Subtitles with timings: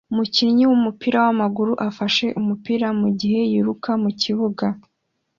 [0.13, 4.65] Umukinnyi wumupira wamaguru afashe umupira mugihe yiruka mukibuga